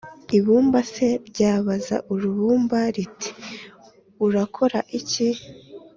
[0.37, 3.29] ibumba se ryabaza uribumba, riti
[4.25, 5.27] «urakora iki?»,